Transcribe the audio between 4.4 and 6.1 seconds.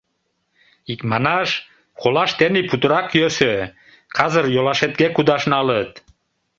йолашетге кудаш налыт.